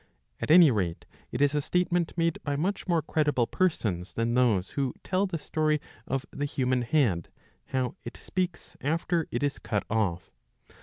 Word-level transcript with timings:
At 0.39 0.49
any 0.49 0.71
rate 0.71 1.05
it 1.31 1.41
is 1.43 1.53
a 1.53 1.61
statement 1.61 2.17
made 2.17 2.39
by 2.43 2.55
much 2.55 2.87
more 2.87 3.03
credible 3.03 3.45
persons 3.45 4.15
than 4.15 4.33
those 4.33 4.71
who 4.71 4.95
tell 5.03 5.27
the 5.27 5.37
story 5.37 5.79
of 6.07 6.25
the 6.31 6.45
human 6.45 6.81
head, 6.81 7.29
how 7.67 7.93
it 8.03 8.17
speaks 8.17 8.75
after 8.81 9.27
it 9.29 9.43
is 9.43 9.59
cut 9.59 9.83
off. 9.91 10.31